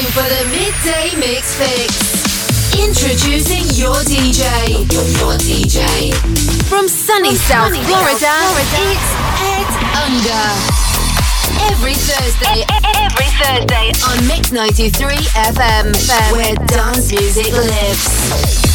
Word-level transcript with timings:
time 0.00 0.12
for 0.12 0.28
the 0.28 0.44
midday 0.50 1.16
mix 1.18 1.54
fix. 1.56 2.20
Introducing 2.78 3.64
your 3.76 3.96
DJ. 4.04 4.44
Your, 4.92 5.04
your 5.18 5.36
DJ. 5.38 6.14
From 6.68 6.88
sunny 6.88 7.34
South 7.34 7.72
sunny 7.72 7.82
Florida, 7.84 8.16
Florida, 8.16 8.80
it's 8.88 9.10
Ed 9.44 9.70
Unger. 10.04 10.46
Every 11.72 11.94
Thursday, 11.94 12.64
every 12.96 13.28
Thursday 13.42 13.92
on 14.08 14.26
Mix 14.28 14.52
93 14.52 15.16
FM, 15.52 15.92
where 16.32 16.54
dance 16.66 17.10
music 17.12 17.52
lives. 17.52 18.69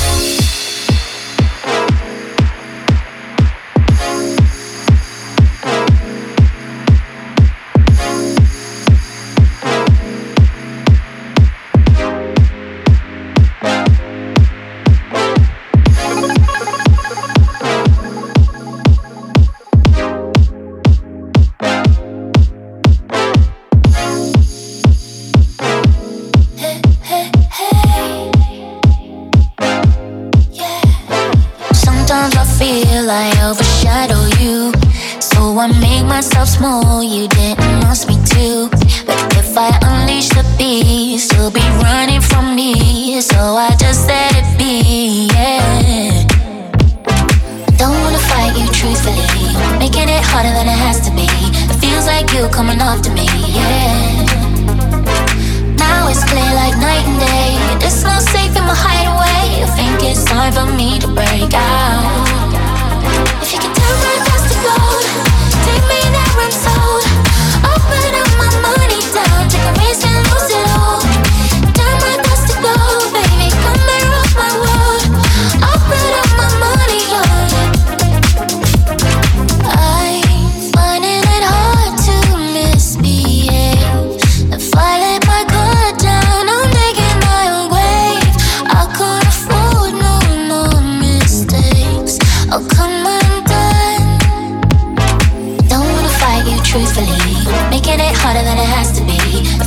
truthfully. 96.75 97.23
Making 97.71 98.03
it 98.03 98.15
harder 98.19 98.43
than 98.43 98.57
it 98.59 98.69
has 98.75 98.91
to 98.99 99.01
be. 99.07 99.19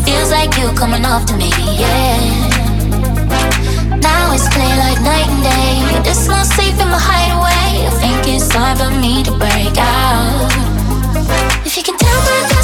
Feels 0.05 0.31
like 0.31 0.53
you 0.61 0.69
coming 0.77 1.05
off 1.07 1.25
to 1.31 1.35
me, 1.41 1.49
yeah. 1.81 2.21
Now 3.97 4.33
it's 4.37 4.49
clear 4.53 4.77
like 4.77 5.01
night 5.01 5.29
and 5.33 5.43
day. 5.43 6.11
It's 6.11 6.29
not 6.29 6.45
safe 6.45 6.77
in 6.77 6.89
my 6.93 7.01
hideaway. 7.01 7.89
I 7.89 7.93
think 8.01 8.29
it's 8.29 8.49
time 8.49 8.77
for 8.77 8.93
me 9.01 9.25
to 9.25 9.33
break 9.41 9.77
out. 9.81 10.53
If 11.65 11.77
you 11.79 11.83
can 11.83 11.97
tell 11.97 12.21
by 12.29 12.41
the 12.53 12.58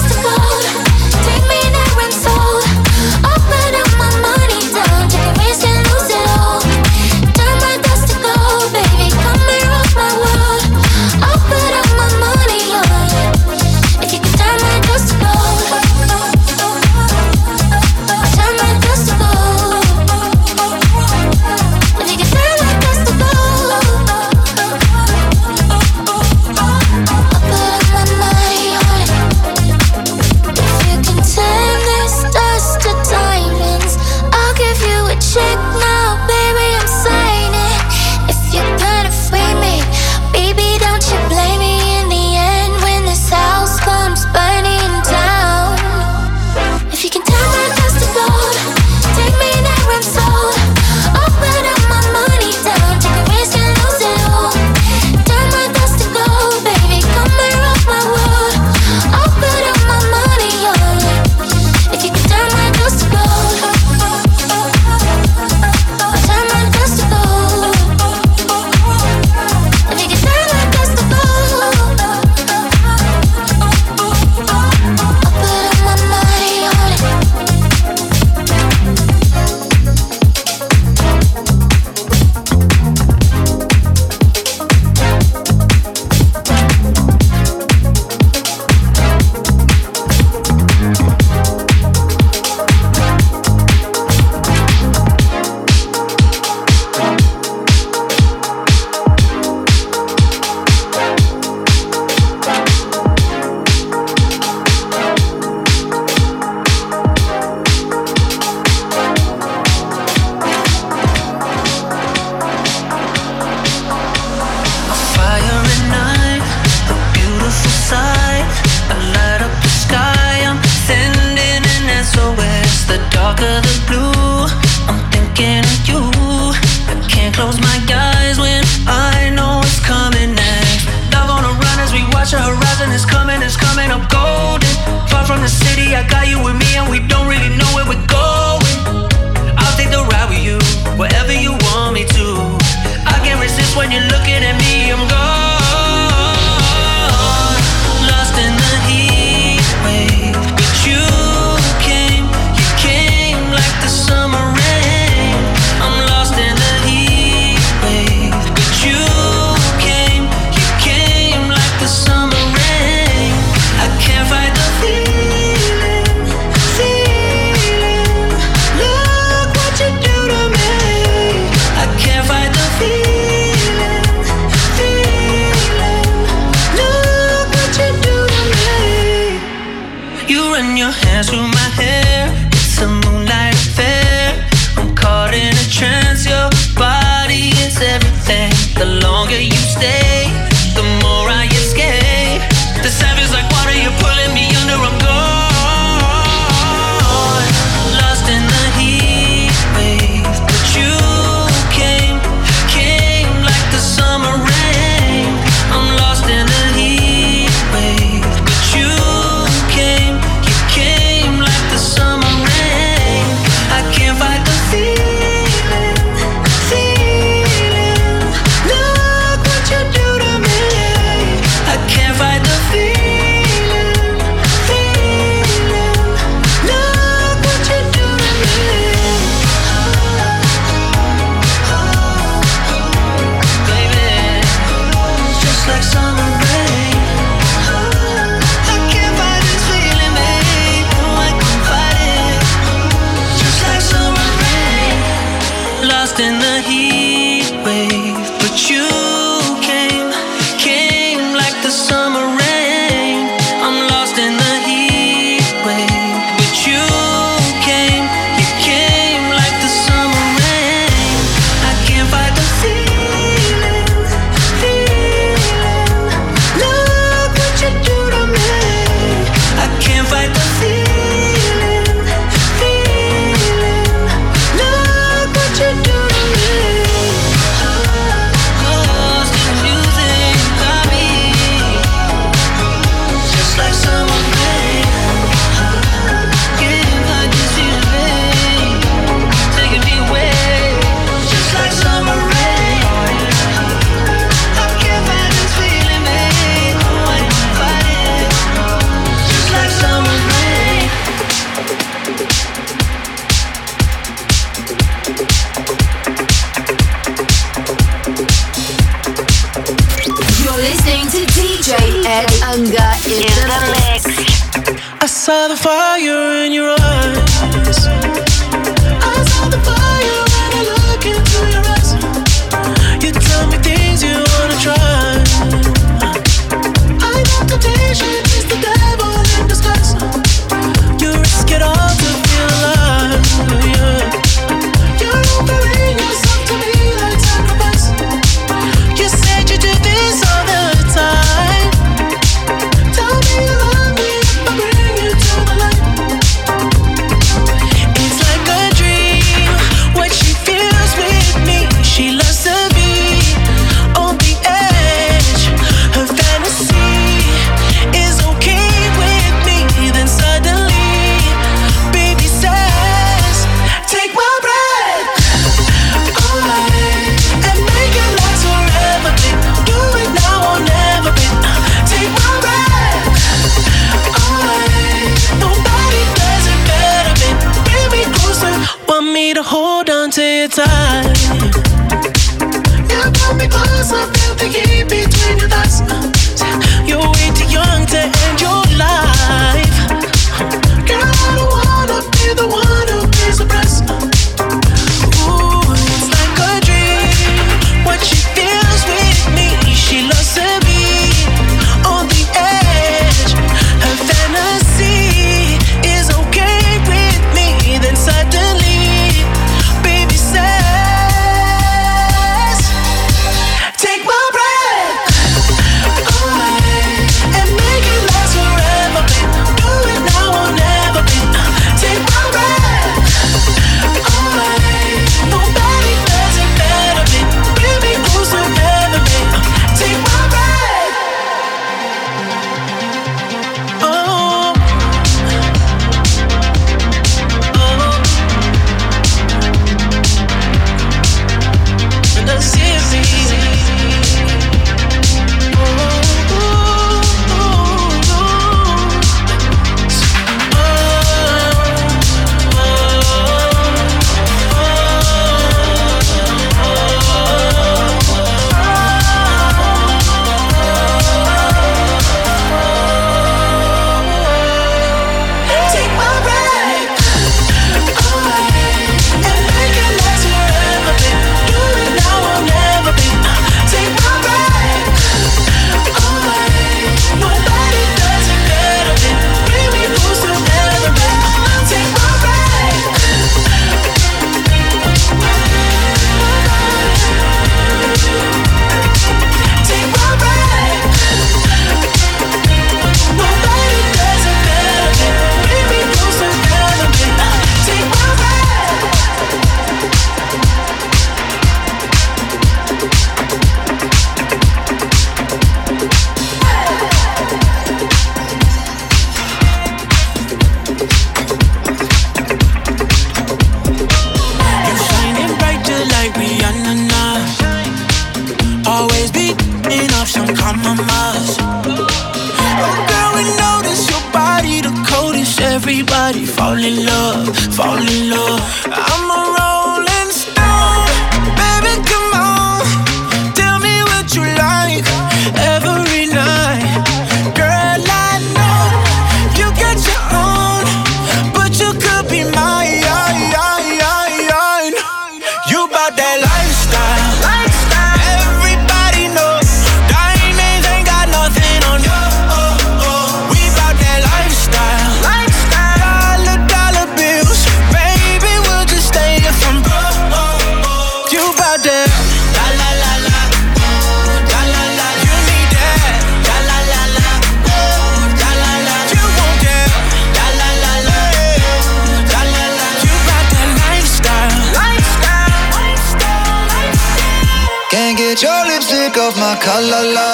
color 579.41 579.95
love. 579.95 580.14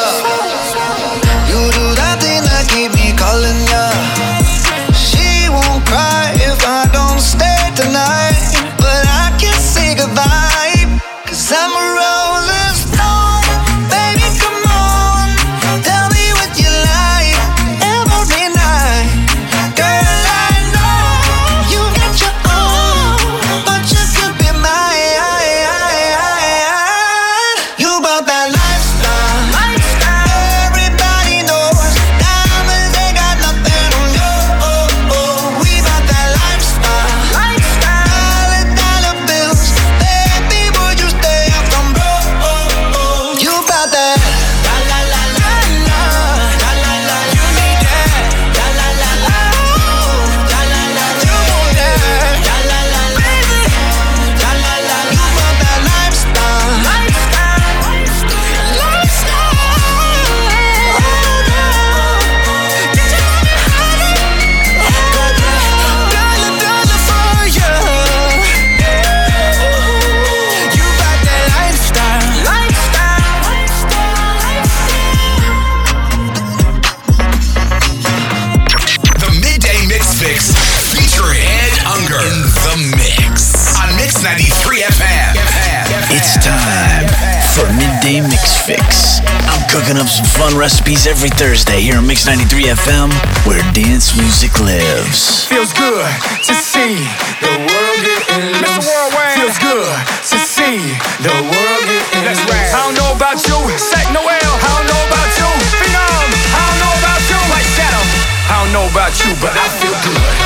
Recipes 90.61 91.07
every 91.07 91.33
Thursday 91.40 91.81
here 91.81 91.97
on 91.97 92.07
Mix 92.07 92.29
93 92.29 92.69
FM, 92.76 93.09
where 93.49 93.64
dance 93.73 94.12
music 94.12 94.61
lives. 94.61 95.49
Feels 95.49 95.73
good 95.73 96.05
to 96.45 96.52
see 96.52 97.00
the 97.40 97.49
world 97.64 98.00
getting 98.05 98.61
loose. 98.61 98.93
Feels 99.40 99.57
good 99.57 99.88
to 100.29 100.37
see 100.37 100.76
the 101.25 101.33
world 101.33 101.85
getting 101.88 102.29
Let's 102.29 102.45
loose. 102.45 102.76
I 102.76 102.85
don't 102.85 102.93
know 102.93 103.09
about 103.17 103.40
you, 103.40 103.57
Sack 103.81 104.05
Noel. 104.12 104.29
I 104.29 104.69
don't 104.76 104.85
know 104.85 105.00
about 105.09 105.33
you, 105.40 105.49
Phenom. 105.81 106.29
I 106.52 106.61
don't 106.69 106.81
know 106.85 106.93
about 106.93 107.23
you, 107.25 107.40
like 107.49 107.64
Shadow. 107.73 108.05
I 108.52 108.55
don't 108.61 108.73
know 108.76 108.87
about 108.93 109.17
you, 109.17 109.33
but 109.40 109.57
I 109.57 109.67
feel 109.81 109.97
good. 109.97 110.37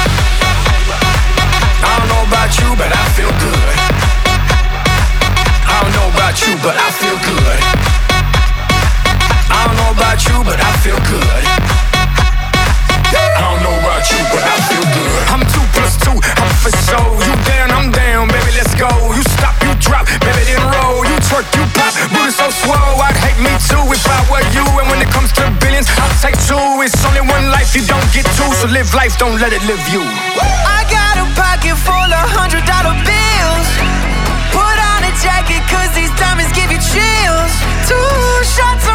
I 1.82 1.90
don't 1.98 2.06
know 2.14 2.22
about 2.22 2.54
you, 2.54 2.70
but 2.78 2.90
I 2.94 3.02
feel 3.18 3.34
good. 3.42 3.66
I 5.74 5.82
don't 5.82 5.90
know 5.98 6.06
about 6.14 6.38
you, 6.46 6.54
but 6.62 6.78
I 6.78 6.93
So 28.64 28.70
live 28.70 28.94
life, 28.94 29.18
don't 29.18 29.38
let 29.42 29.52
it 29.52 29.60
live 29.68 29.84
you. 29.92 30.00
I 30.00 30.88
got 30.88 31.20
a 31.20 31.26
pocket 31.36 31.76
full 31.84 31.92
of 31.92 32.24
hundred 32.32 32.64
dollar 32.64 32.96
bills. 33.04 33.68
Put 34.56 34.78
on 34.80 35.04
a 35.04 35.12
jacket, 35.20 35.60
cause 35.68 35.92
these 35.92 36.08
diamonds 36.16 36.48
give 36.56 36.72
you 36.72 36.80
chills. 36.80 37.52
Two 37.84 38.08
shots 38.56 38.88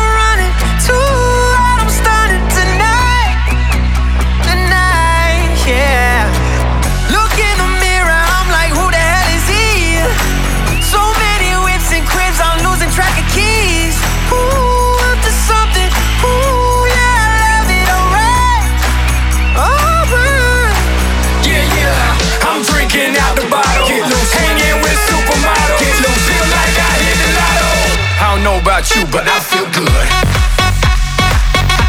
but 29.12 29.26
I 29.26 29.40
feel 29.42 29.66
good. 29.74 30.08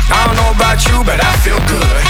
I 0.09 0.25
don't 0.25 0.37
know 0.41 0.51
about 0.57 0.81
you, 0.89 1.05
but 1.05 1.21
I 1.21 1.33
feel 1.45 1.61
good. 1.69 2.01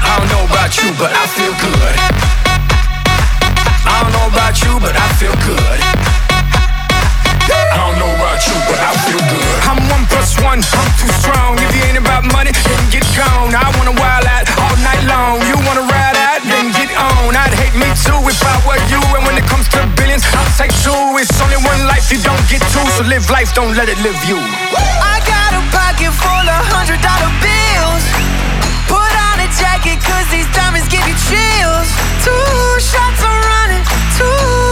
I 0.00 0.16
don't 0.16 0.30
know 0.32 0.44
about 0.48 0.72
you, 0.80 0.88
but 0.96 1.12
I 1.12 1.24
feel 1.36 1.52
good. 1.60 1.94
I 3.84 4.00
don't 4.00 4.12
know 4.16 4.28
about 4.32 4.56
you, 4.64 4.72
but 4.80 4.96
I 4.96 5.06
feel 5.20 5.36
good. 5.44 5.78
I 7.52 7.76
don't 7.76 8.00
know 8.00 8.12
about 8.16 8.40
you, 8.48 8.56
but 8.64 8.80
I 8.80 8.96
feel 9.04 9.20
good. 9.20 9.56
I'm 9.68 9.80
one 9.92 10.04
plus 10.08 10.32
one, 10.40 10.64
I'm 10.64 10.90
too 10.96 11.12
strong. 11.20 11.60
If 11.60 11.68
you 11.76 11.84
ain't 11.84 12.00
about 12.00 12.24
money, 12.32 12.52
then 12.52 12.80
get 12.88 13.04
gone. 13.12 13.52
I 13.52 13.68
wanna 13.76 13.92
wild 14.00 14.24
out 14.24 14.48
all 14.56 14.76
night 14.80 15.04
long. 15.04 15.44
You 15.44 15.56
wanna 15.68 15.84
ride 15.84 16.16
out, 16.16 16.40
then 16.48 16.72
get 16.72 16.88
on. 16.96 17.36
I'd 17.36 17.52
hate 17.52 17.76
me 17.76 17.92
too 17.92 18.20
if 18.24 18.40
I 18.40 18.56
were 18.64 18.80
you. 18.88 19.00
And 19.16 19.24
when 19.28 19.36
it 19.36 19.44
comes 19.52 19.68
to 19.76 19.84
billions, 20.00 20.24
I'll 20.32 20.48
take 20.56 20.72
two. 20.80 21.07
It's 21.20 21.40
only 21.42 21.56
one 21.56 21.82
life 21.90 22.12
you 22.12 22.22
don't 22.22 22.38
get 22.46 22.62
two, 22.70 22.86
so 22.94 23.02
live 23.02 23.28
life, 23.28 23.52
don't 23.52 23.74
let 23.74 23.88
it 23.88 23.98
live 24.06 24.22
you. 24.22 24.38
I 24.38 25.18
got 25.26 25.50
a 25.50 25.62
pocket 25.74 26.14
full 26.14 26.46
of 26.46 26.62
hundred 26.70 27.02
dollar 27.02 27.26
bills. 27.42 28.04
Put 28.86 29.12
on 29.26 29.42
a 29.42 29.50
jacket, 29.58 29.98
cause 29.98 30.30
these 30.30 30.46
diamonds 30.54 30.86
give 30.86 31.02
you 31.10 31.18
chills. 31.26 31.90
Two 32.22 32.78
shots 32.78 33.18
are 33.26 33.40
running, 33.50 33.82
two 34.14 34.67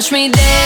watch 0.00 0.12
me 0.12 0.30
dance. 0.30 0.59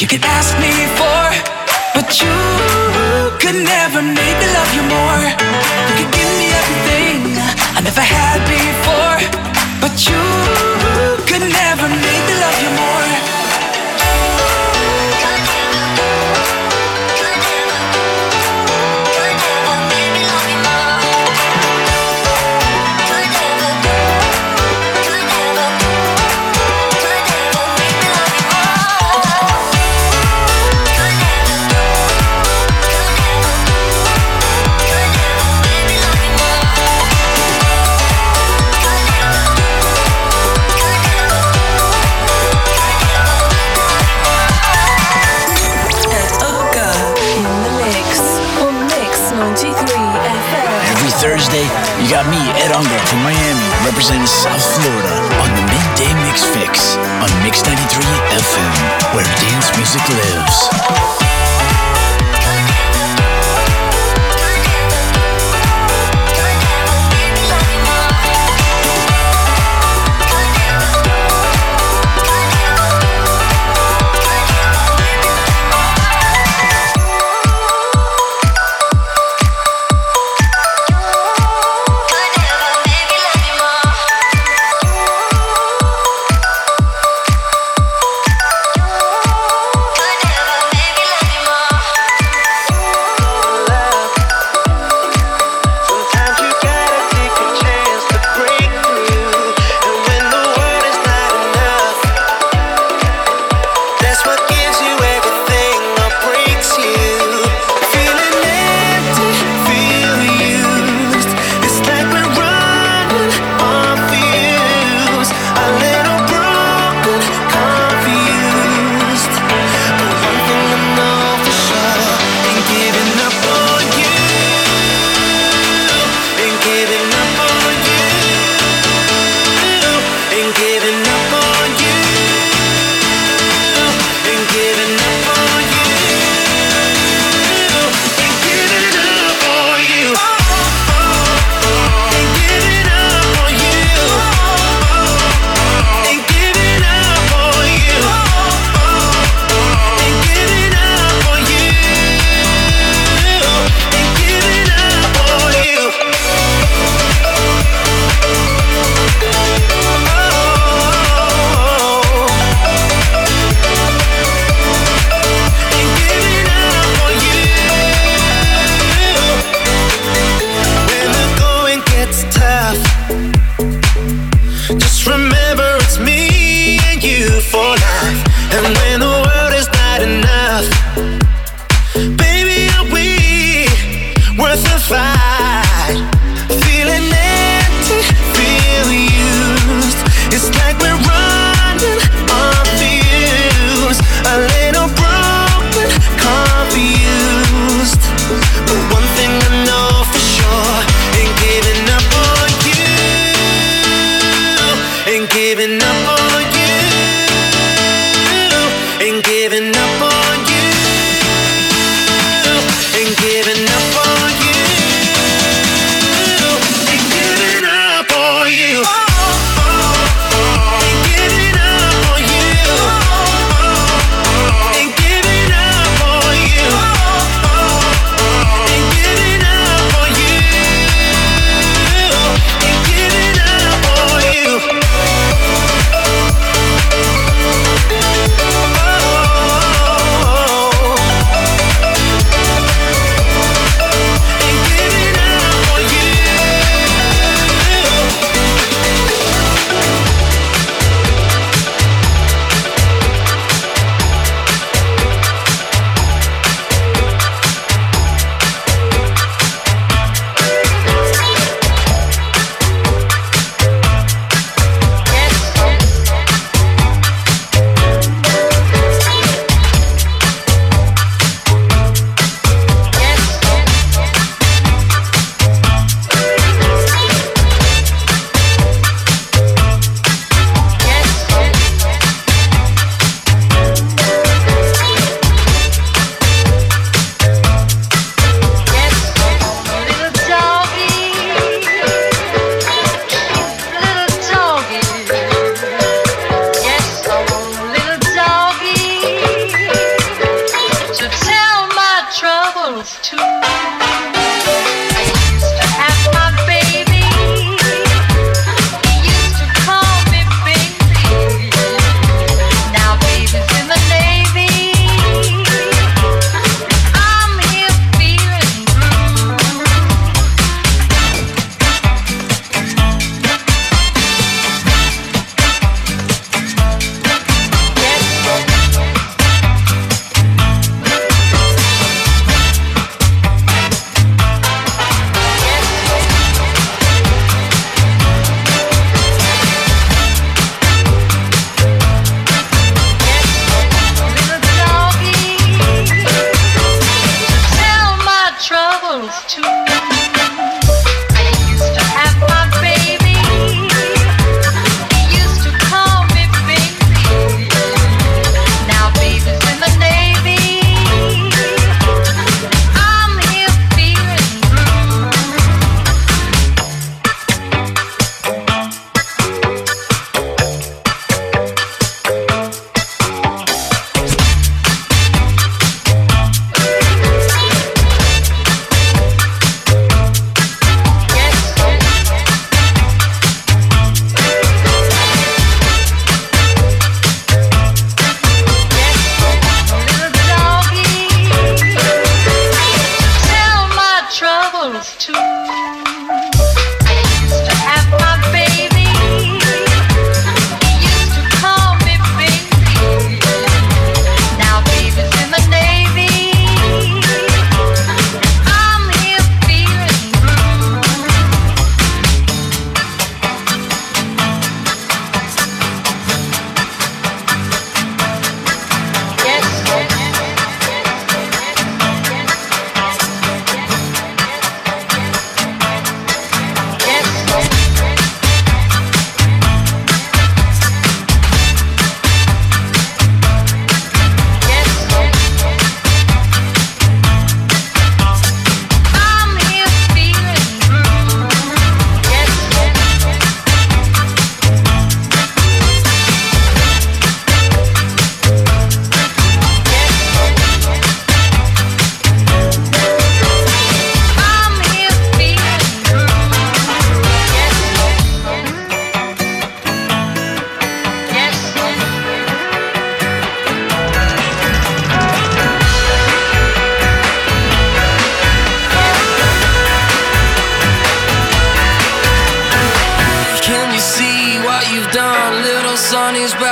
You 0.00 0.06
could 0.06 0.24
ask 0.24 0.56
me 0.60 0.70
for, 0.94 1.22
but 1.92 2.22
you 2.22 2.30
could 3.40 3.58
never 3.66 4.00
make 4.00 4.36
me 4.38 4.46
love 4.54 4.72
you 4.72 4.82
more. 4.86 5.22
You 5.88 5.94
could 5.98 6.12
give 6.14 6.30
me 6.38 6.46
everything 6.54 7.34
I 7.74 7.80
never 7.82 8.00
had 8.00 8.38
before, 8.46 9.18
but 9.82 9.98
you 10.06 10.22
could 11.26 11.42
never 11.50 11.88
make 11.88 12.22
me 12.30 12.34
love 12.38 12.58
you 12.62 12.70
more. 12.78 13.37
from 53.08 53.22
Miami, 53.22 53.68
representing 53.86 54.26
South 54.26 54.60
Florida 54.76 55.14
on 55.40 55.48
the 55.56 55.62
Midday 55.72 56.12
Mix 56.28 56.44
Fix 56.44 56.96
on 57.24 57.30
Mix 57.42 57.64
93 57.64 58.04
FM, 58.36 59.14
where 59.14 59.24
dance 59.40 59.74
music 59.76 60.04
lives. 60.10 61.27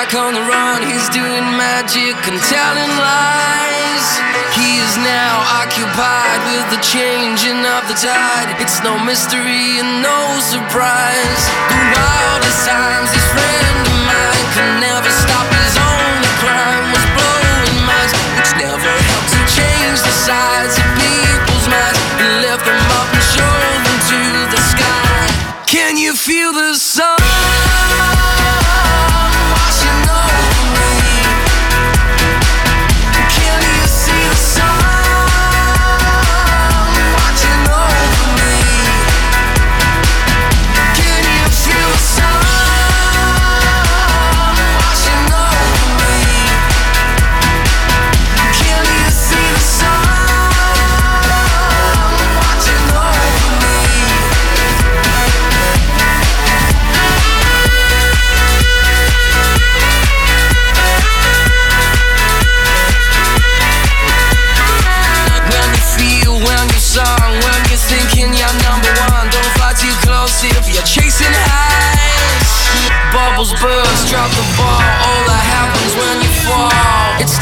back 0.06 0.22
on 0.22 0.34
the 0.34 0.40
run, 0.40 0.82
he's 0.82 1.08
doing 1.10 1.42
magic 1.58 2.14
and 2.30 2.38
telling 2.46 2.92
lies. 2.94 4.06
He 4.54 4.78
is 4.78 4.94
now 5.02 5.34
occupied 5.58 6.40
with 6.46 6.66
the 6.70 6.80
changing 6.82 7.66
of 7.66 7.82
the 7.90 7.94
tide. 7.98 8.54
It's 8.62 8.82
no 8.82 8.98
mystery 9.02 9.82
and 9.82 10.02
no 10.02 10.38
surprise. 10.38 11.42
The 11.70 11.80
wildest 11.90 12.60
times, 12.66 13.10
this 13.10 13.26
friend 13.34 13.82
of 13.82 13.98
mine 14.06 14.46
can 14.54 14.68
never 14.80 15.10
stop 15.10 15.46
his 15.58 15.74
own 15.74 16.18
crime. 16.38 16.86
Was 16.94 17.06
blowing 17.18 17.78
minds, 17.82 18.14
which 18.38 18.52
never 18.62 18.92
helps 19.10 19.32
to 19.34 19.42
change 19.58 19.98
the 20.06 20.14
sides 20.14 20.78
of 20.78 20.86
people's 21.02 21.66
minds. 21.66 21.98
He 22.20 22.26
left 22.46 22.62
them 22.62 22.82
up 22.94 23.08
and 23.10 23.24
showed 23.34 23.82
them 23.82 23.98
to 24.12 24.20
the 24.54 24.60
sky. 24.70 25.64
Can 25.66 25.96
you 25.96 26.14
feel 26.14 26.52
the 26.52 26.74
sun? 26.74 27.15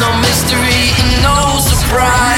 no 0.00 0.18
mystery 0.20 0.90
and 0.98 1.22
no 1.22 1.58
surprise. 1.58 2.33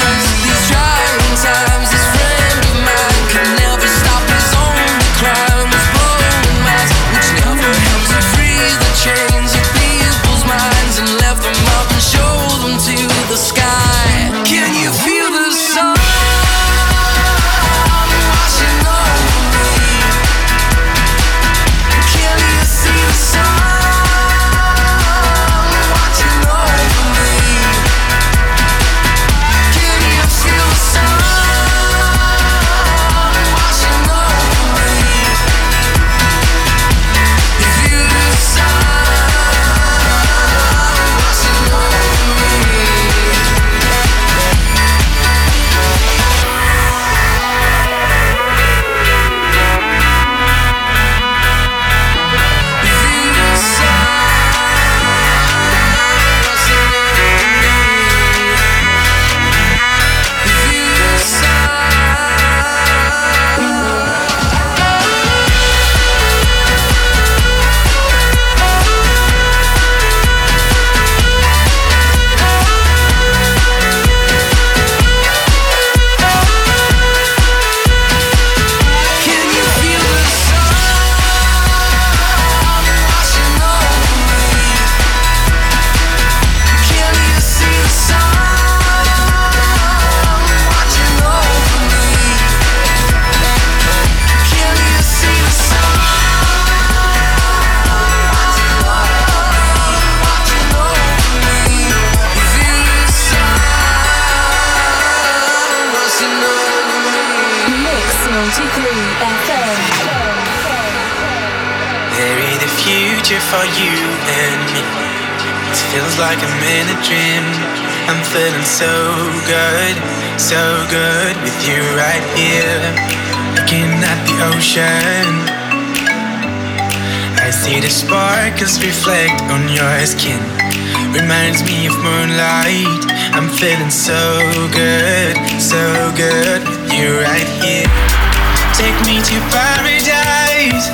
me 139.07 139.21
to 139.23 139.39
paradise. 139.55 140.91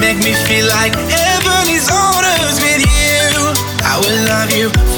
Make 0.00 0.18
me 0.18 0.34
feel 0.44 0.66
like 0.68 0.92
heaven 1.08 1.64
is 1.72 1.88
on 1.88 2.20
earth 2.20 2.60
with 2.60 2.84
you. 2.84 3.32
I 3.80 3.94
will 4.02 4.18
love 4.28 4.50
you 4.52 4.93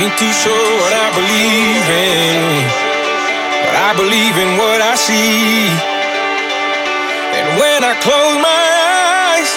Ain't 0.00 0.16
too 0.16 0.32
sure 0.32 0.70
what 0.80 0.94
I 0.96 1.08
believe 1.12 1.86
in, 1.92 2.40
but 3.68 3.76
I 3.76 3.92
believe 4.00 4.32
in 4.32 4.56
what 4.56 4.80
I 4.80 4.94
see. 4.96 5.68
And 7.36 7.60
when 7.60 7.84
I 7.84 7.92
close 8.00 8.36
my 8.40 8.64
eyes, 9.36 9.50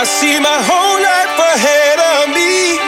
I 0.00 0.04
see 0.08 0.40
my 0.40 0.60
whole 0.64 0.96
life 0.96 1.36
ahead 1.52 1.98
of 2.00 2.32
me. 2.32 2.85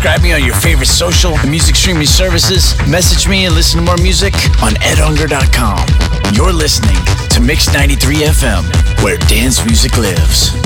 Subscribe 0.00 0.22
me 0.22 0.32
on 0.32 0.42
your 0.42 0.54
favorite 0.54 0.86
social 0.86 1.36
and 1.40 1.50
music 1.50 1.76
streaming 1.76 2.06
services. 2.06 2.74
Message 2.88 3.28
me 3.28 3.44
and 3.44 3.54
listen 3.54 3.80
to 3.80 3.84
more 3.84 3.98
music 3.98 4.32
on 4.62 4.72
edunger.com. 4.76 5.86
You're 6.32 6.54
listening 6.54 6.96
to 7.28 7.40
Mix 7.42 7.70
93 7.70 8.16
FM, 8.16 9.04
where 9.04 9.18
dance 9.18 9.62
music 9.66 9.98
lives. 9.98 10.59